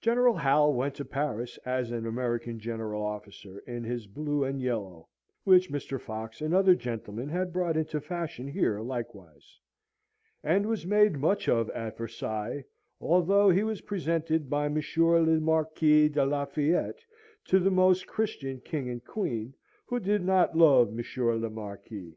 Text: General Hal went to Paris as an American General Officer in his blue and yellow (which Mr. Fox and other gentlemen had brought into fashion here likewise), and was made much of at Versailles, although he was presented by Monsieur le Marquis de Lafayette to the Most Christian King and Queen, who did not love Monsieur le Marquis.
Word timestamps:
General 0.00 0.36
Hal 0.36 0.72
went 0.74 0.94
to 0.94 1.04
Paris 1.04 1.58
as 1.64 1.90
an 1.90 2.06
American 2.06 2.60
General 2.60 3.04
Officer 3.04 3.58
in 3.66 3.82
his 3.82 4.06
blue 4.06 4.44
and 4.44 4.62
yellow 4.62 5.08
(which 5.42 5.72
Mr. 5.72 6.00
Fox 6.00 6.40
and 6.40 6.54
other 6.54 6.76
gentlemen 6.76 7.28
had 7.30 7.52
brought 7.52 7.76
into 7.76 8.00
fashion 8.00 8.46
here 8.46 8.78
likewise), 8.80 9.58
and 10.44 10.66
was 10.68 10.86
made 10.86 11.18
much 11.18 11.48
of 11.48 11.68
at 11.70 11.98
Versailles, 11.98 12.64
although 13.00 13.50
he 13.50 13.64
was 13.64 13.80
presented 13.80 14.48
by 14.48 14.68
Monsieur 14.68 15.18
le 15.20 15.40
Marquis 15.40 16.10
de 16.10 16.24
Lafayette 16.24 17.04
to 17.46 17.58
the 17.58 17.72
Most 17.72 18.06
Christian 18.06 18.60
King 18.60 18.88
and 18.88 19.04
Queen, 19.04 19.52
who 19.86 19.98
did 19.98 20.22
not 20.24 20.56
love 20.56 20.92
Monsieur 20.92 21.34
le 21.34 21.50
Marquis. 21.50 22.16